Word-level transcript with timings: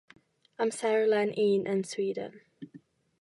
Amserlen 0.63 1.31
Un 1.45 1.69
yn 1.73 1.83
Sweden. 1.91 2.33